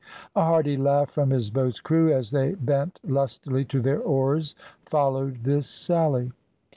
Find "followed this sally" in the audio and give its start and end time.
4.83-6.31